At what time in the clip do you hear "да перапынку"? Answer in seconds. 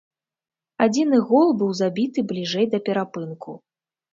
2.73-3.51